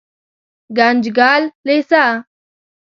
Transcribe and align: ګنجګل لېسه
ګنجګل 0.77 1.43
لېسه 1.65 2.03